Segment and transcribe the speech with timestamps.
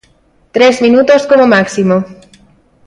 [0.55, 1.97] Tres minutos como máximo.